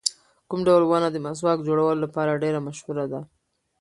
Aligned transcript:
کوم 0.49 0.61
ډول 0.67 0.83
ونه 0.85 1.09
د 1.11 1.17
مسواک 1.25 1.59
جوړولو 1.67 2.03
لپاره 2.05 2.39
ډېره 2.43 2.59
مشهوره 2.67 3.05
ده؟ 3.11 3.21